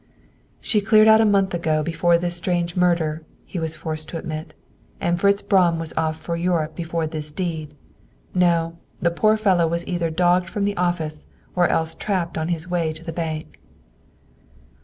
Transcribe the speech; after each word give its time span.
"She 0.61 0.81
cleared 0.81 1.07
out 1.07 1.21
a 1.21 1.25
month 1.25 1.55
before 1.83 2.17
this 2.17 2.35
strange 2.35 2.75
murder," 2.75 3.23
he 3.45 3.59
was 3.59 3.75
forced 3.75 4.09
to 4.09 4.17
admit, 4.17 4.55
"and 4.99 5.19
Fritz 5.19 5.43
Braun 5.43 5.77
was 5.77 5.93
off 5.95 6.19
for 6.19 6.35
Europe 6.35 6.75
before 6.75 7.05
this 7.05 7.31
deed. 7.31 7.75
No; 8.33 8.77
the 8.99 9.11
poor 9.11 9.37
fellow 9.37 9.67
was 9.67 9.85
either 9.85 10.09
dogged 10.09 10.49
from 10.49 10.65
the 10.65 10.75
office, 10.75 11.27
or 11.55 11.67
else 11.67 11.93
trapped 11.93 12.35
on 12.35 12.47
his 12.47 12.67
way 12.67 12.91
to 12.93 13.03
the 13.03 13.13
bank." 13.13 13.59